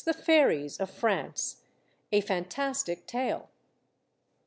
[0.03, 1.57] THE FAIRIES OF FRANCE.
[2.11, 3.51] A FANTASTIC TALE.